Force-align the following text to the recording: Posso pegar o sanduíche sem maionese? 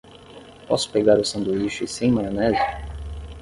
Posso 0.67 0.91
pegar 0.91 1.17
o 1.19 1.23
sanduíche 1.31 1.85
sem 1.95 2.09
maionese? 2.15 2.65